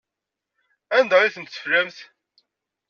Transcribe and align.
Anda 0.97 1.15
ay 1.21 1.33
ten-teflamt? 1.35 1.97